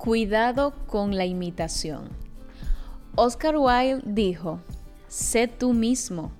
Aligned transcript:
Cuidado 0.00 0.72
con 0.86 1.14
la 1.14 1.26
imitación. 1.26 2.08
Oscar 3.16 3.56
Wilde 3.58 4.00
dijo, 4.06 4.58
sé 5.08 5.46
tú 5.46 5.74
mismo, 5.74 6.32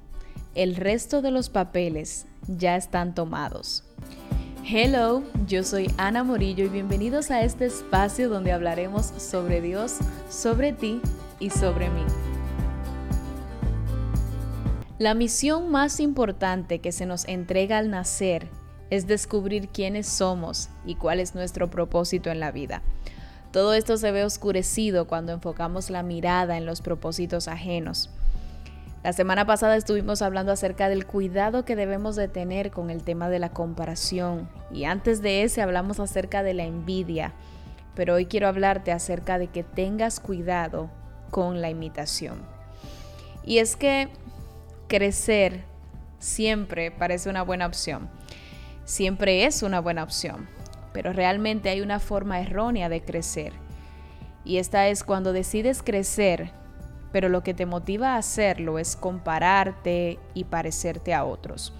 el 0.54 0.76
resto 0.76 1.20
de 1.20 1.30
los 1.30 1.50
papeles 1.50 2.24
ya 2.48 2.74
están 2.76 3.14
tomados. 3.14 3.84
Hello, 4.66 5.22
yo 5.46 5.62
soy 5.62 5.92
Ana 5.98 6.24
Morillo 6.24 6.64
y 6.64 6.68
bienvenidos 6.68 7.30
a 7.30 7.42
este 7.42 7.66
espacio 7.66 8.30
donde 8.30 8.52
hablaremos 8.52 9.12
sobre 9.18 9.60
Dios, 9.60 9.98
sobre 10.30 10.72
ti 10.72 11.02
y 11.38 11.50
sobre 11.50 11.90
mí. 11.90 12.04
La 14.98 15.12
misión 15.12 15.70
más 15.70 16.00
importante 16.00 16.78
que 16.78 16.92
se 16.92 17.04
nos 17.04 17.28
entrega 17.28 17.76
al 17.76 17.90
nacer 17.90 18.48
es 18.88 19.06
descubrir 19.06 19.68
quiénes 19.68 20.06
somos 20.06 20.70
y 20.86 20.94
cuál 20.94 21.20
es 21.20 21.34
nuestro 21.34 21.68
propósito 21.68 22.30
en 22.30 22.40
la 22.40 22.52
vida. 22.52 22.82
Todo 23.52 23.74
esto 23.74 23.96
se 23.96 24.12
ve 24.12 24.24
oscurecido 24.24 25.08
cuando 25.08 25.32
enfocamos 25.32 25.90
la 25.90 26.04
mirada 26.04 26.56
en 26.56 26.66
los 26.66 26.82
propósitos 26.82 27.48
ajenos. 27.48 28.10
La 29.02 29.12
semana 29.12 29.44
pasada 29.44 29.76
estuvimos 29.76 30.22
hablando 30.22 30.52
acerca 30.52 30.88
del 30.88 31.04
cuidado 31.04 31.64
que 31.64 31.74
debemos 31.74 32.14
de 32.14 32.28
tener 32.28 32.70
con 32.70 32.90
el 32.90 33.02
tema 33.02 33.28
de 33.28 33.40
la 33.40 33.48
comparación 33.48 34.48
y 34.70 34.84
antes 34.84 35.20
de 35.20 35.42
ese 35.42 35.62
hablamos 35.62 35.98
acerca 35.98 36.44
de 36.44 36.54
la 36.54 36.64
envidia, 36.64 37.32
pero 37.96 38.14
hoy 38.14 38.26
quiero 38.26 38.46
hablarte 38.46 38.92
acerca 38.92 39.38
de 39.38 39.48
que 39.48 39.64
tengas 39.64 40.20
cuidado 40.20 40.90
con 41.30 41.60
la 41.60 41.70
imitación. 41.70 42.42
Y 43.42 43.58
es 43.58 43.74
que 43.74 44.10
crecer 44.86 45.64
siempre 46.18 46.90
parece 46.92 47.30
una 47.30 47.42
buena 47.42 47.66
opción, 47.66 48.08
siempre 48.84 49.46
es 49.46 49.64
una 49.64 49.80
buena 49.80 50.04
opción 50.04 50.59
pero 50.92 51.12
realmente 51.12 51.68
hay 51.70 51.80
una 51.80 52.00
forma 52.00 52.40
errónea 52.40 52.88
de 52.88 53.02
crecer. 53.02 53.52
Y 54.44 54.56
esta 54.58 54.88
es 54.88 55.04
cuando 55.04 55.32
decides 55.32 55.82
crecer, 55.82 56.52
pero 57.12 57.28
lo 57.28 57.42
que 57.42 57.54
te 57.54 57.66
motiva 57.66 58.14
a 58.14 58.18
hacerlo 58.18 58.78
es 58.78 58.96
compararte 58.96 60.18
y 60.34 60.44
parecerte 60.44 61.14
a 61.14 61.24
otros. 61.24 61.74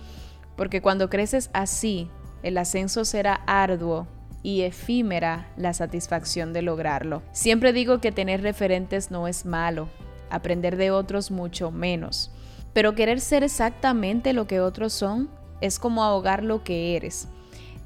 Porque 0.57 0.83
cuando 0.83 1.09
creces 1.09 1.51
así, 1.53 2.11
el 2.43 2.59
ascenso 2.59 3.05
será 3.05 3.41
arduo 3.47 4.07
y 4.43 4.63
efímera 4.63 5.49
la 5.57 5.75
satisfacción 5.75 6.53
de 6.53 6.63
lograrlo. 6.63 7.23
Siempre 7.33 7.73
digo 7.73 8.01
que 8.01 8.13
tener 8.13 8.43
referentes 8.43 9.11
no 9.11 9.29
es 9.29 9.45
malo, 9.45 9.89
aprender 10.31 10.77
de 10.77 10.91
otros 10.91 11.31
mucho 11.31 11.71
menos. 11.71 12.31
Pero 12.73 12.95
querer 12.95 13.21
ser 13.21 13.43
exactamente 13.43 14.33
lo 14.33 14.47
que 14.47 14.61
otros 14.61 14.93
son 14.93 15.29
es 15.61 15.79
como 15.79 16.05
ahogar 16.05 16.43
lo 16.43 16.63
que 16.63 16.97
eres. 16.97 17.29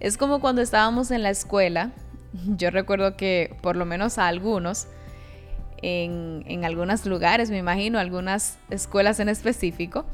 Es 0.00 0.17
como 0.17 0.41
cuando 0.41 0.62
estábamos 0.62 1.11
en 1.11 1.23
la 1.23 1.31
escuela, 1.31 1.91
yo 2.47 2.70
recuerdo 2.70 3.17
que 3.17 3.56
por 3.62 3.77
lo 3.77 3.84
menos 3.84 4.19
a 4.19 4.28
algunos, 4.28 4.87
en, 5.83 6.45
en 6.47 6.64
algunos 6.64 7.05
lugares, 7.06 7.50
me 7.50 7.59
imagino, 7.59 7.98
algunas 7.98 8.59
escuelas 8.70 9.20
en 9.20 9.28
específico, 9.28 10.06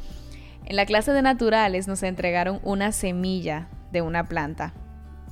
en 0.67 0.77
la 0.77 0.87
clase 0.87 1.13
de 1.13 1.23
naturales 1.23 1.89
nos 1.89 2.03
entregaron 2.03 2.61
una 2.63 2.93
semilla 2.93 3.69
de 3.93 4.03
una 4.03 4.25
planta. 4.25 4.73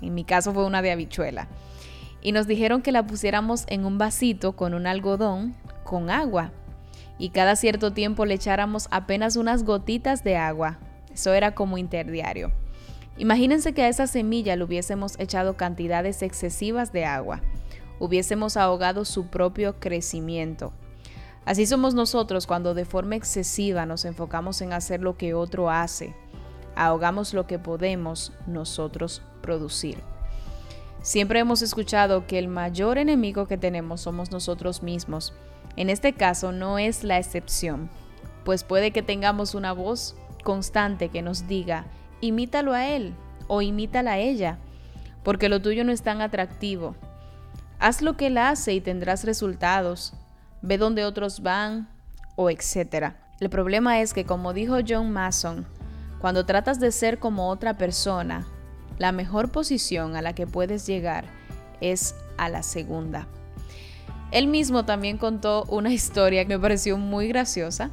En 0.03 0.15
mi 0.15 0.25
caso 0.25 0.53
fue 0.53 0.65
una 0.65 0.83
de 0.83 0.91
habichuela. 0.91 1.49
Y 2.21 2.33
nos 2.33 2.47
dijeron 2.47 2.83
que 2.83 2.93
la 2.93 3.07
pusiéramos 3.07 3.65
en 3.69 3.85
un 3.85 3.99
vasito 3.99 4.57
con 4.57 4.75
un 4.75 4.87
algodón 4.87 5.55
con 5.85 6.11
agua. 6.11 6.51
Y 7.19 7.31
cada 7.31 7.57
cierto 7.57 7.93
tiempo 7.93 8.27
le 8.27 8.35
echáramos 8.35 8.89
apenas 8.91 9.37
unas 9.37 9.65
gotitas 9.65 10.25
de 10.25 10.37
agua. 10.37 10.79
Eso 11.13 11.33
era 11.35 11.55
como 11.55 11.79
interdiario. 11.79 12.53
Imagínense 13.19 13.73
que 13.75 13.83
a 13.83 13.89
esa 13.89 14.07
semilla 14.07 14.55
le 14.55 14.63
hubiésemos 14.63 15.19
echado 15.19 15.57
cantidades 15.57 16.23
excesivas 16.23 16.93
de 16.93 17.05
agua, 17.05 17.43
hubiésemos 17.99 18.57
ahogado 18.57 19.05
su 19.05 19.27
propio 19.27 19.81
crecimiento. 19.81 20.73
Así 21.45 21.67
somos 21.67 21.95
nosotros 21.95 22.47
cuando 22.47 22.75
de 22.75 22.85
forma 22.85 23.17
excesiva 23.17 23.87
nos 23.87 24.05
enfocamos 24.05 24.61
en 24.61 24.73
hacer 24.73 25.01
lo 25.01 25.17
que 25.17 25.35
otro 25.35 25.69
hace, 25.69 26.15
ahogamos 26.77 27.35
lo 27.35 27.49
que 27.49 27.59
podemos 27.59 28.33
nosotros 28.47 29.23
producir. 29.43 29.99
Siempre 31.03 31.41
hemos 31.41 31.63
escuchado 31.63 32.27
que 32.27 32.39
el 32.39 32.49
mayor 32.49 32.99
enemigo 32.99 33.49
que 33.49 33.57
tenemos 33.57 34.03
somos 34.03 34.31
nosotros 34.31 34.83
mismos. 34.83 35.33
En 35.77 35.91
este 35.91 36.13
caso 36.13 36.53
no 36.53 36.79
es 36.79 37.03
la 37.03 37.19
excepción, 37.19 37.89
pues 38.45 38.63
puede 38.63 38.93
que 38.93 39.03
tengamos 39.03 39.55
una 39.55 39.73
voz 39.73 40.17
constante 40.45 41.09
que 41.09 41.23
nos 41.23 41.49
diga, 41.49 41.87
imítalo 42.21 42.73
a 42.73 42.87
él 42.87 43.15
o 43.47 43.63
imítala 43.63 44.13
a 44.13 44.19
ella, 44.19 44.59
porque 45.23 45.49
lo 45.49 45.61
tuyo 45.61 45.85
no 45.85 45.93
es 45.93 46.03
tan 46.03 46.21
atractivo. 46.21 46.95
Haz 47.79 48.03
lo 48.03 48.17
que 48.17 48.27
él 48.29 48.39
hace 48.39 48.75
y 48.75 48.81
tendrás 48.81 49.25
resultados. 49.25 50.13
Ve 50.63 50.79
donde 50.79 51.05
otros 51.05 51.41
van 51.41 51.89
o 52.37 52.51
etcétera. 52.51 53.17
El 53.41 53.51
problema 53.51 54.01
es 54.01 54.15
que, 54.15 54.25
como 54.25 54.53
dijo 54.53 54.79
John 54.87 55.13
Mason, 55.13 55.67
cuando 56.21 56.45
tratas 56.45 56.81
de 56.81 56.91
ser 56.91 57.19
como 57.19 57.49
otra 57.49 57.79
persona, 57.79 58.47
la 58.99 59.13
mejor 59.13 59.53
posición 59.53 60.17
a 60.17 60.23
la 60.23 60.33
que 60.33 60.47
puedes 60.47 60.87
llegar 60.87 61.25
es 61.81 62.17
a 62.37 62.49
la 62.49 62.65
segunda. 62.65 63.29
Él 64.33 64.49
mismo 64.49 64.85
también 64.85 65.19
contó 65.19 65.65
una 65.69 65.93
historia 65.93 66.45
que 66.45 66.57
me 66.57 66.63
pareció 66.63 66.99
muy 66.99 67.29
graciosa 67.29 67.91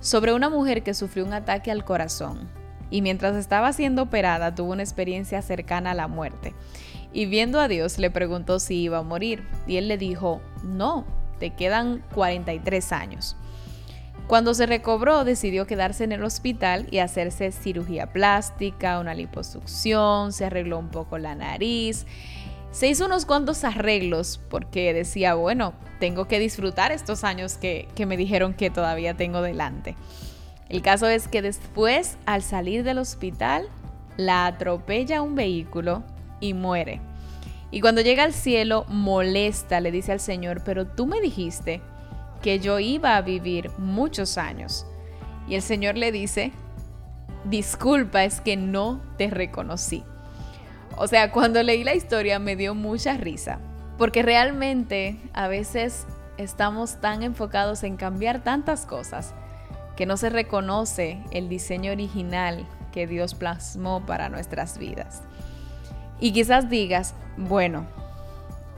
sobre 0.00 0.32
una 0.32 0.48
mujer 0.48 0.84
que 0.84 0.94
sufrió 0.94 1.24
un 1.24 1.32
ataque 1.32 1.72
al 1.72 1.84
corazón 1.84 2.48
y 2.90 3.02
mientras 3.02 3.36
estaba 3.36 3.72
siendo 3.72 4.02
operada 4.02 4.54
tuvo 4.54 4.72
una 4.72 4.82
experiencia 4.82 5.42
cercana 5.42 5.92
a 5.92 5.94
la 5.94 6.08
muerte. 6.08 6.54
Y 7.12 7.26
viendo 7.26 7.60
a 7.60 7.68
Dios 7.68 7.98
le 7.98 8.10
preguntó 8.10 8.58
si 8.58 8.82
iba 8.82 8.98
a 8.98 9.02
morir 9.02 9.42
y 9.66 9.76
él 9.76 9.88
le 9.88 9.98
dijo, 9.98 10.40
no, 10.62 11.04
te 11.38 11.50
quedan 11.50 12.02
43 12.14 12.92
años. 12.92 13.36
Cuando 14.26 14.54
se 14.54 14.66
recobró 14.66 15.24
decidió 15.24 15.66
quedarse 15.66 16.02
en 16.02 16.12
el 16.12 16.24
hospital 16.24 16.88
y 16.90 16.98
hacerse 16.98 17.52
cirugía 17.52 18.12
plástica, 18.12 18.98
una 18.98 19.14
liposucción, 19.14 20.32
se 20.32 20.44
arregló 20.44 20.78
un 20.78 20.88
poco 20.88 21.16
la 21.16 21.36
nariz, 21.36 22.06
se 22.72 22.88
hizo 22.88 23.06
unos 23.06 23.24
cuantos 23.24 23.62
arreglos 23.64 24.40
porque 24.50 24.92
decía, 24.92 25.34
bueno, 25.34 25.74
tengo 26.00 26.26
que 26.26 26.40
disfrutar 26.40 26.92
estos 26.92 27.24
años 27.24 27.56
que, 27.56 27.88
que 27.94 28.04
me 28.04 28.16
dijeron 28.16 28.52
que 28.52 28.68
todavía 28.68 29.14
tengo 29.14 29.42
delante. 29.42 29.96
El 30.68 30.82
caso 30.82 31.06
es 31.06 31.28
que 31.28 31.42
después, 31.42 32.16
al 32.26 32.42
salir 32.42 32.82
del 32.82 32.98
hospital, 32.98 33.68
la 34.16 34.46
atropella 34.46 35.22
un 35.22 35.34
vehículo 35.34 36.02
y 36.40 36.54
muere. 36.54 37.00
Y 37.70 37.80
cuando 37.80 38.00
llega 38.00 38.24
al 38.24 38.32
cielo, 38.32 38.84
molesta, 38.88 39.80
le 39.80 39.92
dice 39.92 40.12
al 40.12 40.20
Señor, 40.20 40.62
pero 40.64 40.86
tú 40.86 41.06
me 41.06 41.20
dijiste 41.20 41.82
que 42.42 42.58
yo 42.58 42.78
iba 42.78 43.16
a 43.16 43.22
vivir 43.22 43.70
muchos 43.78 44.38
años. 44.38 44.86
Y 45.48 45.54
el 45.54 45.62
Señor 45.62 45.96
le 45.96 46.10
dice, 46.10 46.52
disculpa, 47.44 48.24
es 48.24 48.40
que 48.40 48.56
no 48.56 49.00
te 49.16 49.30
reconocí. 49.30 50.04
O 50.96 51.06
sea, 51.06 51.30
cuando 51.30 51.62
leí 51.62 51.84
la 51.84 51.94
historia 51.94 52.38
me 52.38 52.56
dio 52.56 52.74
mucha 52.74 53.16
risa, 53.16 53.58
porque 53.98 54.22
realmente 54.22 55.16
a 55.32 55.46
veces 55.46 56.06
estamos 56.38 57.00
tan 57.00 57.22
enfocados 57.22 57.82
en 57.82 57.96
cambiar 57.96 58.42
tantas 58.42 58.86
cosas 58.86 59.34
que 59.96 60.06
no 60.06 60.16
se 60.16 60.30
reconoce 60.30 61.22
el 61.30 61.48
diseño 61.48 61.92
original 61.92 62.66
que 62.92 63.06
Dios 63.06 63.34
plasmó 63.34 64.04
para 64.06 64.28
nuestras 64.28 64.78
vidas. 64.78 65.22
Y 66.20 66.32
quizás 66.32 66.70
digas, 66.70 67.14
bueno, 67.36 67.86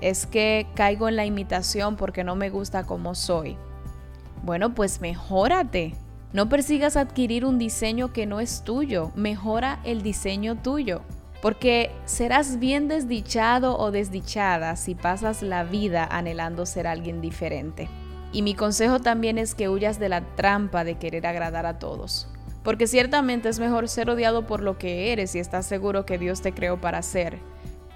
es 0.00 0.26
que 0.26 0.66
caigo 0.74 1.08
en 1.08 1.16
la 1.16 1.26
imitación 1.26 1.96
porque 1.96 2.24
no 2.24 2.36
me 2.36 2.50
gusta 2.50 2.84
como 2.84 3.14
soy. 3.14 3.56
Bueno, 4.42 4.74
pues 4.74 5.00
mejórate. 5.00 5.94
No 6.32 6.48
persigas 6.48 6.96
adquirir 6.96 7.44
un 7.44 7.58
diseño 7.58 8.12
que 8.12 8.26
no 8.26 8.40
es 8.40 8.62
tuyo, 8.62 9.12
mejora 9.14 9.80
el 9.84 10.02
diseño 10.02 10.56
tuyo. 10.56 11.02
Porque 11.40 11.90
serás 12.04 12.58
bien 12.58 12.88
desdichado 12.88 13.78
o 13.78 13.90
desdichada 13.90 14.76
si 14.76 14.94
pasas 14.94 15.42
la 15.42 15.62
vida 15.64 16.04
anhelando 16.10 16.66
ser 16.66 16.86
alguien 16.86 17.20
diferente. 17.20 17.88
Y 18.32 18.42
mi 18.42 18.54
consejo 18.54 19.00
también 19.00 19.38
es 19.38 19.54
que 19.54 19.68
huyas 19.68 19.98
de 19.98 20.08
la 20.08 20.20
trampa 20.36 20.84
de 20.84 20.96
querer 20.96 21.26
agradar 21.26 21.66
a 21.66 21.78
todos. 21.78 22.28
Porque 22.62 22.86
ciertamente 22.86 23.48
es 23.48 23.60
mejor 23.60 23.88
ser 23.88 24.10
odiado 24.10 24.46
por 24.46 24.62
lo 24.62 24.76
que 24.76 25.12
eres 25.12 25.34
y 25.34 25.38
estás 25.38 25.66
seguro 25.66 26.04
que 26.04 26.18
Dios 26.18 26.42
te 26.42 26.52
creó 26.52 26.80
para 26.80 27.02
ser, 27.02 27.38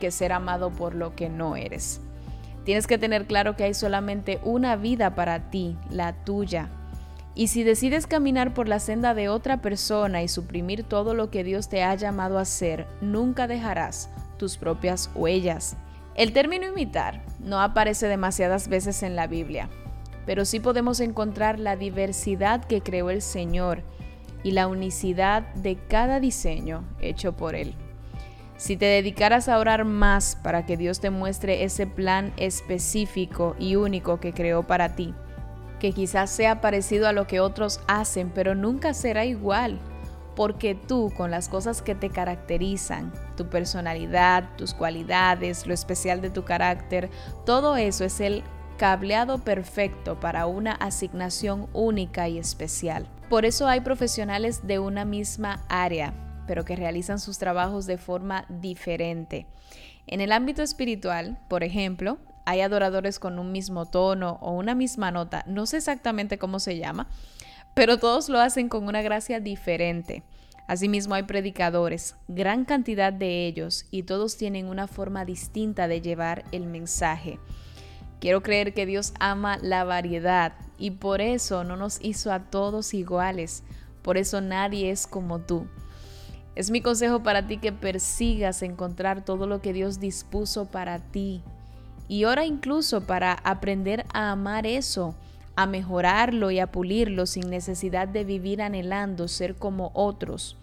que 0.01 0.11
ser 0.11 0.33
amado 0.33 0.71
por 0.71 0.95
lo 0.95 1.15
que 1.15 1.29
no 1.29 1.57
eres. 1.57 2.01
Tienes 2.65 2.87
que 2.87 2.97
tener 2.97 3.27
claro 3.27 3.57
que 3.57 3.65
hay 3.65 3.75
solamente 3.75 4.41
una 4.45 4.77
vida 4.77 5.15
para 5.15 5.51
ti, 5.51 5.77
la 5.91 6.25
tuya. 6.25 6.71
Y 7.35 7.49
si 7.49 7.65
decides 7.65 8.07
caminar 8.07 8.55
por 8.55 8.69
la 8.69 8.79
senda 8.79 9.15
de 9.15 9.29
otra 9.29 9.61
persona 9.61 10.23
y 10.23 10.29
suprimir 10.29 10.85
todo 10.85 11.15
lo 11.15 11.31
que 11.31 11.45
Dios 11.45 11.69
te 11.69 11.83
ha 11.83 11.95
llamado 11.95 12.39
a 12.39 12.43
hacer, 12.43 12.87
nunca 13.01 13.47
dejarás 13.47 14.11
tus 14.39 14.57
propias 14.59 15.11
huellas. 15.15 15.77
El 16.15 16.33
término 16.33 16.67
imitar 16.67 17.23
no 17.41 17.61
aparece 17.61 18.07
demasiadas 18.07 18.69
veces 18.69 19.03
en 19.03 19.17
la 19.17 19.27
Biblia, 19.27 19.71
pero 20.27 20.45
sí 20.45 20.61
podemos 20.61 21.01
encontrar 21.01 21.59
la 21.59 21.77
diversidad 21.77 22.65
que 22.65 22.81
creó 22.81 23.11
el 23.11 23.23
Señor 23.23 23.83
y 24.43 24.53
la 24.53 24.67
unicidad 24.67 25.43
de 25.55 25.77
cada 25.77 26.21
diseño 26.21 26.85
hecho 27.01 27.33
por 27.37 27.55
Él. 27.55 27.75
Si 28.57 28.77
te 28.77 28.87
dedicaras 28.87 29.49
a 29.49 29.59
orar 29.59 29.85
más 29.85 30.37
para 30.43 30.67
que 30.67 30.77
Dios 30.77 31.01
te 31.01 31.11
muestre 31.11 31.65
ese 31.65 31.87
plan 31.87 32.33
específico 32.37 33.57
y 33.59 33.77
único 33.77 34.21
que 34.21 34.33
creó 34.33 34.63
para 34.63 34.95
ti, 34.95 35.15
que 35.81 35.93
quizás 35.93 36.31
sea 36.31 36.61
parecido 36.61 37.09
a 37.09 37.13
lo 37.13 37.27
que 37.27 37.41
otros 37.41 37.81
hacen, 37.89 38.31
pero 38.31 38.55
nunca 38.55 38.95
será 38.95 39.25
igual, 39.25 39.81
porque 40.37 40.77
tú 40.77 41.13
con 41.17 41.33
las 41.33 41.49
cosas 41.49 41.83
que 41.83 41.97
te 41.97 42.09
caracterizan, 42.09 43.13
tu 43.37 43.49
personalidad, 43.49 44.49
tus 44.57 44.75
cualidades, 44.75 45.67
lo 45.67 45.75
especial 45.75 46.21
de 46.21 46.31
tu 46.31 46.45
carácter, 46.45 47.11
todo 47.45 47.77
eso 47.77 48.05
es 48.05 48.21
el 48.21 48.45
cableado 48.83 49.39
perfecto 49.39 50.19
para 50.19 50.47
una 50.47 50.73
asignación 50.73 51.69
única 51.73 52.29
y 52.29 52.37
especial. 52.37 53.07
Por 53.29 53.45
eso 53.45 53.69
hay 53.69 53.81
profesionales 53.81 54.67
de 54.67 54.81
una 54.81 55.05
misma 55.05 55.65
área, 55.69 56.13
pero 56.49 56.65
que 56.65 56.75
realizan 56.75 57.21
sus 57.21 57.39
trabajos 57.39 57.87
de 57.87 57.97
forma 57.97 58.45
diferente. 58.49 59.47
En 60.09 60.21
el 60.21 60.33
ámbito 60.33 60.65
espiritual, 60.65 61.39
por 61.49 61.63
ejemplo, 61.63 62.19
hay 62.45 62.61
adoradores 62.61 63.21
con 63.21 63.39
un 63.39 63.53
mismo 63.53 63.87
tono 63.87 64.41
o 64.43 64.51
una 64.51 64.75
misma 64.75 65.13
nota, 65.13 65.45
no 65.47 65.65
sé 65.67 65.77
exactamente 65.77 66.39
cómo 66.39 66.59
se 66.59 66.77
llama, 66.77 67.07
pero 67.75 68.01
todos 68.01 68.29
lo 68.29 68.41
hacen 68.41 68.69
con 68.69 68.89
una 68.89 69.01
gracia 69.01 69.39
diferente. 69.39 70.25
Asimismo 70.67 71.15
hay 71.15 71.23
predicadores, 71.23 72.17
gran 72.27 72.65
cantidad 72.65 73.13
de 73.13 73.47
ellos, 73.47 73.87
y 73.93 74.03
todos 74.03 74.37
tienen 74.37 74.67
una 74.67 74.89
forma 74.89 75.25
distinta 75.25 75.87
de 75.87 76.01
llevar 76.01 76.43
el 76.51 76.67
mensaje. 76.67 77.39
Quiero 78.23 78.41
creer 78.41 78.73
que 78.73 78.87
Dios 78.87 79.15
ama 79.19 79.59
la 79.61 79.83
variedad 79.83 80.53
y 80.79 80.93
por 80.93 81.21
eso 81.21 81.65
no 81.65 81.77
nos 81.77 81.99
hizo 82.01 82.33
a 82.33 82.39
todos 82.39 82.95
iguales, 82.95 83.65
por 84.03 84.17
eso 84.17 84.41
nadie 84.41 84.93
es 84.93 85.09
como 85.09 85.41
tú. 85.41 85.67
Es 86.55 86.71
mi 86.71 86.83
consejo 86.83 87.25
para 87.25 87.49
ti 87.49 87.59
que 87.59 87.73
persigas 87.73 88.63
encontrar 88.63 89.25
todo 89.25 89.49
lo 89.49 89.61
que 89.61 89.73
Dios 89.73 89.99
dispuso 89.99 90.67
para 90.67 91.01
ti 91.01 91.43
y 92.07 92.23
ora 92.23 92.45
incluso 92.47 93.01
para 93.01 93.33
aprender 93.33 94.07
a 94.15 94.31
amar 94.31 94.69
eso, 94.69 95.17
a 95.57 95.67
mejorarlo 95.67 96.53
y 96.53 96.61
a 96.61 96.71
pulirlo 96.71 97.27
sin 97.27 97.51
necesidad 97.51 98.07
de 98.07 98.23
vivir 98.23 98.63
anhelando 98.63 99.27
ser 99.27 99.57
como 99.57 99.91
otros 99.95 100.57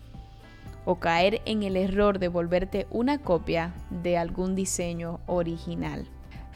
o 0.86 0.96
caer 0.96 1.42
en 1.44 1.64
el 1.64 1.76
error 1.76 2.20
de 2.20 2.30
volverte 2.30 2.88
una 2.90 3.18
copia 3.18 3.74
de 3.90 4.18
algún 4.18 4.56
diseño 4.56 5.20
original. 5.26 6.08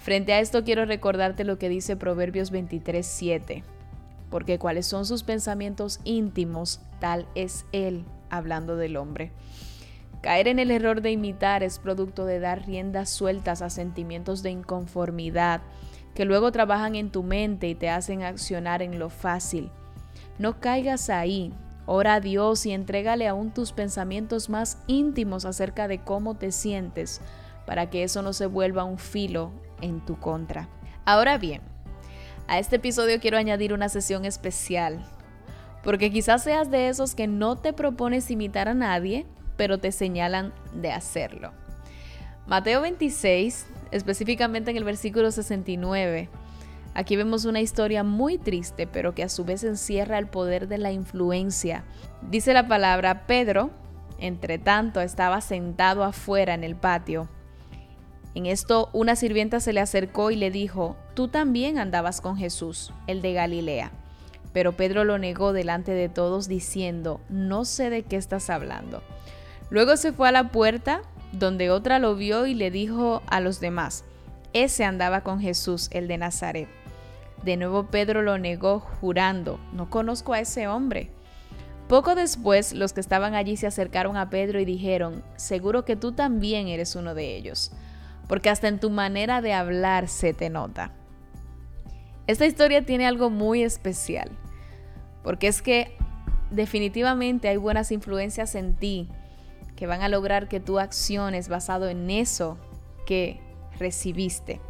Frente 0.04 0.34
a 0.34 0.42
esto 0.42 0.66
quiero 0.66 0.84
recordarte 0.84 1.46
lo 1.46 1.58
que 1.58 1.70
dice 1.70 1.96
Proverbios 1.96 2.52
23:7, 2.52 3.64
porque 4.30 4.60
cuáles 4.60 4.86
son 4.86 5.06
sus 5.06 5.24
pensamientos 5.24 6.02
íntimos, 6.04 6.82
tal 7.00 7.26
es 7.36 7.66
él, 7.72 8.04
hablando 8.30 8.76
del 8.76 8.98
hombre. 8.98 9.32
Caer 10.22 10.50
en 10.50 10.60
el 10.60 10.72
error 10.72 11.00
de 11.00 11.12
imitar 11.12 11.64
es 11.64 11.80
producto 11.80 12.26
de 12.26 12.42
dar 12.42 12.66
riendas 12.66 13.12
sueltas 13.12 13.62
a 13.62 13.70
sentimientos 13.70 14.44
de 14.44 14.52
inconformidad 14.52 15.62
que 16.16 16.26
luego 16.26 16.52
trabajan 16.52 16.96
en 16.96 17.10
tu 17.10 17.24
mente 17.24 17.70
y 17.70 17.76
te 17.76 17.90
hacen 17.90 18.24
accionar 18.24 18.82
en 18.82 19.00
lo 19.00 19.10
fácil. 19.10 19.72
No 20.38 20.60
caigas 20.60 21.10
ahí. 21.10 21.54
Ora 21.86 22.16
a 22.16 22.20
Dios 22.20 22.66
y 22.66 22.74
entrégale 22.74 23.30
aún 23.30 23.52
tus 23.52 23.72
pensamientos 23.72 24.50
más 24.50 24.80
íntimos 24.88 25.46
acerca 25.46 25.88
de 25.88 26.00
cómo 26.00 26.36
te 26.36 26.52
sientes 26.52 27.22
para 27.66 27.90
que 27.90 28.04
eso 28.04 28.22
no 28.22 28.34
se 28.34 28.48
vuelva 28.48 28.84
un 28.84 28.98
filo 28.98 29.54
en 29.82 30.00
tu 30.06 30.20
contra. 30.20 30.70
Ahora 31.06 31.38
bien, 31.38 31.62
a 32.48 32.60
este 32.60 32.78
episodio 32.78 33.20
quiero 33.20 33.38
añadir 33.38 33.74
una 33.74 33.90
sesión 33.90 34.26
especial, 34.26 35.06
porque 35.84 36.12
quizás 36.12 36.44
seas 36.44 36.72
de 36.72 36.90
esos 36.90 37.16
que 37.16 37.28
no 37.28 37.58
te 37.58 37.74
propones 37.74 38.32
imitar 38.32 38.68
a 38.68 38.74
nadie, 38.74 39.26
pero 39.58 39.78
te 39.78 39.92
señalan 39.92 40.54
de 40.74 40.92
hacerlo. 40.92 41.52
Mateo 42.48 42.82
26, 42.82 43.66
específicamente 43.92 44.72
en 44.72 44.78
el 44.78 44.84
versículo 44.84 45.32
69, 45.32 46.30
aquí 46.94 47.16
vemos 47.16 47.46
una 47.46 47.62
historia 47.62 48.04
muy 48.04 48.38
triste, 48.38 48.88
pero 48.88 49.16
que 49.16 49.24
a 49.24 49.30
su 49.30 49.46
vez 49.46 49.64
encierra 49.64 50.18
el 50.18 50.28
poder 50.28 50.68
de 50.68 50.78
la 50.78 50.92
influencia. 50.92 51.84
Dice 52.30 52.54
la 52.54 52.68
palabra, 52.68 53.26
Pedro, 53.26 53.72
entre 54.20 54.58
tanto, 54.58 55.02
estaba 55.02 55.42
sentado 55.42 56.04
afuera 56.04 56.54
en 56.54 56.64
el 56.64 56.76
patio. 56.76 57.30
En 58.36 58.48
esto 58.48 58.90
una 58.94 59.16
sirvienta 59.16 59.60
se 59.60 59.74
le 59.74 59.80
acercó 59.80 60.32
y 60.32 60.36
le 60.36 60.50
dijo, 60.50 60.96
tú 61.14 61.28
también 61.28 61.78
andabas 61.78 62.20
con 62.20 62.36
Jesús, 62.36 62.92
el 63.06 63.22
de 63.22 63.34
Galilea. 63.34 63.92
Pero 64.54 64.74
Pedro 64.74 65.04
lo 65.04 65.18
negó 65.18 65.54
delante 65.54 65.92
de 65.92 66.10
todos 66.10 66.48
diciendo, 66.48 67.22
no 67.30 67.66
sé 67.66 67.90
de 67.90 68.04
qué 68.04 68.16
estás 68.16 68.50
hablando. 68.50 69.04
Luego 69.70 69.98
se 69.98 70.14
fue 70.14 70.30
a 70.30 70.32
la 70.32 70.50
puerta, 70.50 71.02
donde 71.32 71.70
otra 71.70 72.00
lo 72.00 72.16
vio 72.16 72.46
y 72.46 72.54
le 72.54 72.72
dijo 72.72 73.22
a 73.28 73.40
los 73.40 73.60
demás, 73.60 74.04
ese 74.54 74.84
andaba 74.84 75.22
con 75.22 75.40
Jesús, 75.40 75.90
el 75.92 76.08
de 76.08 76.18
Nazaret. 76.18 76.68
De 77.44 77.58
nuevo 77.58 77.88
Pedro 77.88 78.22
lo 78.22 78.38
negó, 78.38 78.80
jurando, 78.80 79.60
no 79.74 79.90
conozco 79.90 80.34
a 80.34 80.40
ese 80.40 80.68
hombre. 80.68 81.10
Poco 81.88 82.16
después 82.16 82.74
los 82.74 82.94
que 82.94 83.02
estaban 83.02 83.36
allí 83.36 83.58
se 83.58 83.68
acercaron 83.68 84.16
a 84.16 84.30
Pedro 84.30 84.60
y 84.60 84.66
dijeron, 84.66 85.24
seguro 85.36 85.86
que 85.86 85.96
tú 85.96 86.14
también 86.14 86.68
eres 86.68 86.96
uno 86.96 87.14
de 87.14 87.36
ellos, 87.36 87.72
porque 88.28 88.50
hasta 88.50 88.68
en 88.68 88.80
tu 88.80 88.90
manera 88.90 89.42
de 89.42 89.54
hablar 89.54 90.08
se 90.08 90.34
te 90.34 90.50
nota. 90.50 90.92
Esta 92.28 92.46
historia 92.46 92.86
tiene 92.86 93.06
algo 93.06 93.30
muy 93.30 93.64
especial, 93.64 94.32
porque 95.24 95.48
es 95.48 95.62
que 95.62 95.96
definitivamente 96.52 97.48
hay 97.48 97.58
buenas 97.58 97.92
influencias 97.92 98.56
en 98.56 98.76
ti 98.76 99.10
que 99.76 99.88
van 99.88 100.02
a 100.02 100.10
lograr 100.10 100.48
que 100.48 100.60
tú 100.60 100.80
acciones 100.80 101.50
basado 101.50 101.90
en 101.90 102.10
eso 102.10 102.58
que 103.06 103.40
recibiste. 103.80 104.62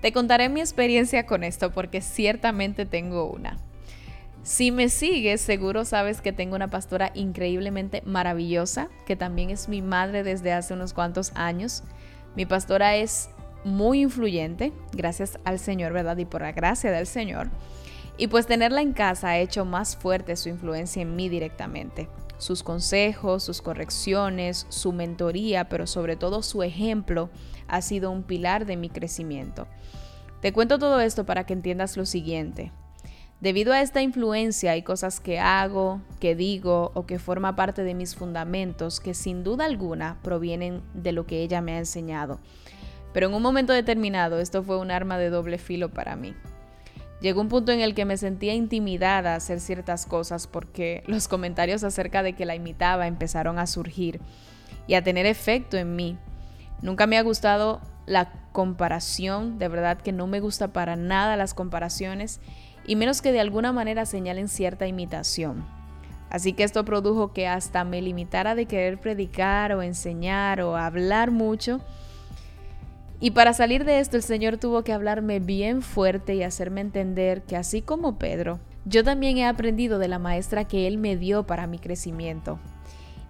Te 0.00 0.12
contaré 0.12 0.48
mi 0.48 0.60
experiencia 0.60 1.26
con 1.26 1.42
esto 1.42 1.72
porque 1.72 2.00
ciertamente 2.00 2.86
tengo 2.86 3.30
una. 3.30 3.58
Si 4.42 4.70
me 4.70 4.88
sigues, 4.90 5.40
seguro 5.40 5.84
sabes 5.84 6.20
que 6.20 6.32
tengo 6.32 6.54
una 6.54 6.68
pastora 6.68 7.10
increíblemente 7.14 8.02
maravillosa, 8.06 8.88
que 9.04 9.16
también 9.16 9.50
es 9.50 9.68
mi 9.68 9.82
madre 9.82 10.22
desde 10.22 10.52
hace 10.52 10.74
unos 10.74 10.92
cuantos 10.92 11.32
años. 11.34 11.82
Mi 12.36 12.46
pastora 12.46 12.96
es 12.96 13.30
muy 13.64 14.02
influyente, 14.02 14.72
gracias 14.92 15.38
al 15.44 15.58
Señor, 15.58 15.92
¿verdad? 15.92 16.16
Y 16.18 16.24
por 16.24 16.42
la 16.42 16.52
gracia 16.52 16.92
del 16.92 17.06
Señor. 17.06 17.48
Y 18.18 18.28
pues 18.28 18.46
tenerla 18.46 18.82
en 18.82 18.92
casa 18.92 19.30
ha 19.30 19.38
hecho 19.38 19.64
más 19.64 19.96
fuerte 19.96 20.36
su 20.36 20.48
influencia 20.48 21.02
en 21.02 21.16
mí 21.16 21.28
directamente 21.28 22.08
sus 22.38 22.62
consejos, 22.62 23.42
sus 23.42 23.62
correcciones, 23.62 24.66
su 24.68 24.92
mentoría, 24.92 25.68
pero 25.68 25.86
sobre 25.86 26.16
todo 26.16 26.42
su 26.42 26.62
ejemplo 26.62 27.30
ha 27.68 27.82
sido 27.82 28.10
un 28.10 28.22
pilar 28.22 28.66
de 28.66 28.76
mi 28.76 28.88
crecimiento. 28.88 29.66
Te 30.40 30.52
cuento 30.52 30.78
todo 30.78 31.00
esto 31.00 31.24
para 31.24 31.44
que 31.44 31.54
entiendas 31.54 31.96
lo 31.96 32.06
siguiente. 32.06 32.72
Debido 33.40 33.74
a 33.74 33.82
esta 33.82 34.00
influencia 34.00 34.72
hay 34.72 34.82
cosas 34.82 35.20
que 35.20 35.38
hago, 35.38 36.00
que 36.20 36.34
digo 36.34 36.90
o 36.94 37.04
que 37.04 37.18
forma 37.18 37.54
parte 37.54 37.82
de 37.82 37.94
mis 37.94 38.16
fundamentos 38.16 38.98
que 38.98 39.12
sin 39.12 39.44
duda 39.44 39.66
alguna 39.66 40.16
provienen 40.22 40.82
de 40.94 41.12
lo 41.12 41.26
que 41.26 41.42
ella 41.42 41.60
me 41.60 41.72
ha 41.72 41.78
enseñado. 41.78 42.40
Pero 43.12 43.28
en 43.28 43.34
un 43.34 43.42
momento 43.42 43.74
determinado 43.74 44.40
esto 44.40 44.62
fue 44.62 44.78
un 44.78 44.90
arma 44.90 45.18
de 45.18 45.28
doble 45.28 45.58
filo 45.58 45.90
para 45.90 46.16
mí. 46.16 46.34
Llegó 47.20 47.40
un 47.42 47.48
punto 47.48 47.72
en 47.72 47.80
el 47.80 47.94
que 47.94 48.04
me 48.06 48.16
sentía 48.16 48.54
intimidada 48.54 49.32
a 49.32 49.36
hacer 49.36 49.60
ciertas 49.60 50.06
cosas 50.06 50.46
porque 50.46 51.02
los 51.06 51.28
comentarios 51.28 51.84
acerca 51.84 52.22
de 52.22 52.32
que 52.32 52.46
la 52.46 52.54
imitaba 52.54 53.06
empezaron 53.06 53.58
a 53.58 53.66
surgir 53.66 54.20
y 54.86 54.94
a 54.94 55.02
tener 55.02 55.26
efecto 55.26 55.76
en 55.76 55.94
mí. 55.94 56.16
Nunca 56.80 57.06
me 57.06 57.18
ha 57.18 57.22
gustado 57.22 57.80
la 58.06 58.32
comparación, 58.52 59.58
de 59.58 59.68
verdad 59.68 59.98
que 59.98 60.12
no 60.12 60.26
me 60.26 60.40
gusta 60.40 60.68
para 60.68 60.96
nada 60.96 61.36
las 61.36 61.52
comparaciones 61.52 62.40
y 62.86 62.96
menos 62.96 63.22
que 63.22 63.32
de 63.32 63.40
alguna 63.40 63.72
manera 63.72 64.06
señalen 64.06 64.48
cierta 64.48 64.86
imitación. 64.86 65.64
Así 66.30 66.52
que 66.52 66.64
esto 66.64 66.84
produjo 66.84 67.32
que 67.32 67.46
hasta 67.46 67.84
me 67.84 68.02
limitara 68.02 68.54
de 68.54 68.66
querer 68.66 68.98
predicar 68.98 69.72
o 69.72 69.82
enseñar 69.82 70.60
o 70.60 70.76
hablar 70.76 71.30
mucho 71.30 71.80
y 73.18 73.30
para 73.30 73.54
salir 73.54 73.84
de 73.84 74.00
esto 74.00 74.16
el 74.16 74.22
Señor 74.22 74.58
tuvo 74.58 74.82
que 74.82 74.92
hablarme 74.92 75.40
bien 75.40 75.80
fuerte 75.80 76.34
y 76.34 76.42
hacerme 76.42 76.82
entender 76.82 77.42
que 77.42 77.56
así 77.56 77.80
como 77.80 78.18
Pedro, 78.18 78.60
yo 78.84 79.02
también 79.04 79.38
he 79.38 79.46
aprendido 79.46 79.98
de 79.98 80.08
la 80.08 80.18
maestra 80.18 80.64
que 80.64 80.86
Él 80.86 80.98
me 80.98 81.16
dio 81.16 81.46
para 81.46 81.66
mi 81.66 81.78
crecimiento 81.78 82.58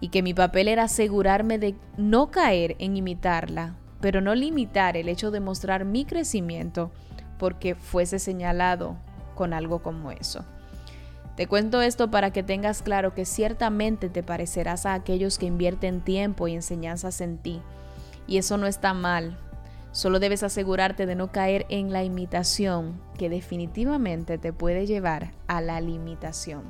y 0.01 0.09
que 0.09 0.23
mi 0.23 0.35
papel 0.35 0.69
era 0.69 0.85
asegurarme 0.85 1.59
de 1.59 1.77
no 1.97 2.31
caer 2.31 2.75
en 2.81 2.97
imitarla, 2.97 3.77
pero 4.01 4.21
no 4.21 4.35
limitar 4.35 4.97
el 4.97 5.09
hecho 5.09 5.31
de 5.31 5.41
mostrar 5.41 5.85
mi 5.85 6.05
crecimiento 6.05 6.91
porque 7.39 7.77
fuese 7.77 8.19
señalado 8.19 8.97
con 9.37 9.53
algo 9.53 9.81
como 9.81 10.11
eso. 10.11 10.45
Te 11.37 11.47
cuento 11.47 11.81
esto 11.81 12.11
para 12.11 12.33
que 12.33 12.43
tengas 12.43 12.83
claro 12.83 13.15
que 13.15 13.25
ciertamente 13.25 14.09
te 14.09 14.25
parecerás 14.25 14.87
a 14.87 14.95
aquellos 14.95 15.39
que 15.39 15.47
invierten 15.47 16.01
tiempo 16.01 16.49
y 16.49 16.55
enseñanzas 16.55 17.21
en 17.21 17.39
ti, 17.39 17.63
y 18.27 18.39
eso 18.39 18.57
no 18.57 18.67
está 18.67 18.93
mal, 18.95 19.39
Solo 19.97 20.21
debes 20.21 20.43
asegurarte 20.43 21.07
de 21.07 21.15
no 21.15 21.33
caer 21.33 21.65
en 21.71 21.91
la 21.91 22.05
imitación 22.05 23.01
que 23.17 23.31
definitivamente 23.31 24.37
te 24.37 24.53
puede 24.53 24.87
llevar 24.87 25.33
a 25.47 25.63
la 25.63 25.81
limitación. 25.81 26.65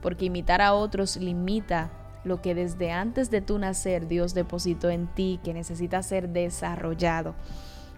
Porque 0.00 0.24
imitar 0.24 0.60
a 0.60 0.74
otros 0.74 1.16
limita 1.18 1.92
lo 2.24 2.42
que 2.42 2.56
desde 2.56 2.90
antes 2.90 3.30
de 3.30 3.42
tu 3.42 3.60
nacer 3.60 4.08
Dios 4.08 4.34
depositó 4.34 4.90
en 4.90 5.06
ti, 5.06 5.38
que 5.44 5.54
necesita 5.54 6.02
ser 6.02 6.30
desarrollado. 6.30 7.36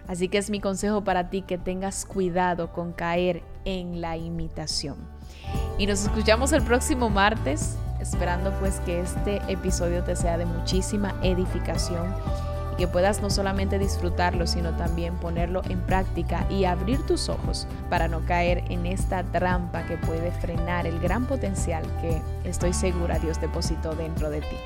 Así 0.07 0.27
que 0.27 0.37
es 0.37 0.51
mi 0.51 0.59
consejo 0.59 1.03
para 1.03 1.31
ti 1.31 1.41
que 1.41 1.57
tengas 1.57 2.05
cuidado 2.05 2.71
con 2.71 2.93
caer 2.93 3.41
en 3.65 4.01
la 4.01 4.17
imitación. 4.17 4.95
Y 5.77 5.87
nos 5.87 6.03
escuchamos 6.03 6.53
el 6.53 6.61
próximo 6.61 7.09
martes, 7.09 7.77
esperando 7.99 8.51
pues 8.59 8.79
que 8.81 9.01
este 9.01 9.41
episodio 9.47 10.03
te 10.03 10.15
sea 10.15 10.37
de 10.37 10.45
muchísima 10.45 11.15
edificación 11.21 12.13
y 12.73 12.77
que 12.77 12.87
puedas 12.87 13.21
no 13.21 13.29
solamente 13.29 13.79
disfrutarlo, 13.79 14.47
sino 14.47 14.75
también 14.75 15.15
ponerlo 15.15 15.61
en 15.69 15.81
práctica 15.81 16.45
y 16.49 16.65
abrir 16.65 17.05
tus 17.05 17.29
ojos 17.29 17.67
para 17.89 18.07
no 18.07 18.25
caer 18.25 18.63
en 18.69 18.85
esta 18.85 19.23
trampa 19.23 19.85
que 19.85 19.97
puede 19.97 20.31
frenar 20.31 20.85
el 20.87 20.99
gran 20.99 21.25
potencial 21.25 21.83
que 22.01 22.21
estoy 22.43 22.73
segura 22.73 23.19
Dios 23.19 23.39
depositó 23.41 23.95
dentro 23.95 24.29
de 24.29 24.41
ti. 24.41 24.57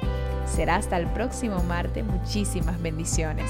Será 0.46 0.78
hasta 0.78 0.98
el 0.98 1.08
próximo 1.08 1.62
martes. 1.64 2.04
Muchísimas 2.04 2.82
bendiciones. 2.82 3.50